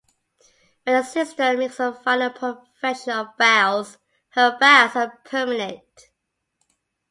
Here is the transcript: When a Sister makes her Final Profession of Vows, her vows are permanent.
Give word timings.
When 0.83 0.95
a 0.95 1.03
Sister 1.03 1.55
makes 1.55 1.77
her 1.77 1.93
Final 1.93 2.31
Profession 2.31 3.11
of 3.13 3.37
Vows, 3.37 3.99
her 4.29 4.57
vows 4.59 4.95
are 4.95 5.21
permanent. 5.25 5.85